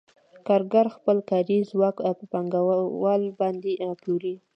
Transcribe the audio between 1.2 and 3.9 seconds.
کاري ځواک په پانګوال باندې